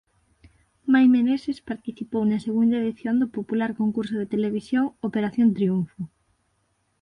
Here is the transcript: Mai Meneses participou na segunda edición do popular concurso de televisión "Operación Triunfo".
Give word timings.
Mai 0.91 1.05
Meneses 1.15 1.57
participou 1.69 2.23
na 2.27 2.39
segunda 2.47 2.79
edición 2.83 3.15
do 3.21 3.27
popular 3.37 3.71
concurso 3.81 4.15
de 4.17 4.29
televisión 4.33 4.85
"Operación 5.07 5.49
Triunfo". 5.57 6.01